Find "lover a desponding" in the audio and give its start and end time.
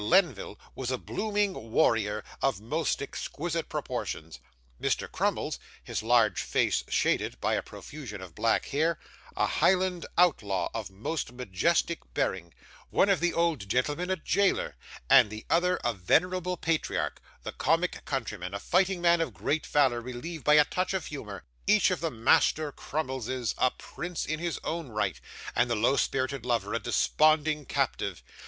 26.43-27.67